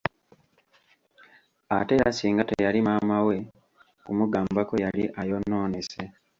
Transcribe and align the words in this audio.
Ate 1.77 1.93
era 1.99 2.11
singa 2.17 2.43
teyali 2.49 2.79
maama 2.87 3.17
we 3.27 3.37
kumugambako 4.05 4.73
yali 4.83 5.03
ayonoonese. 5.21 6.01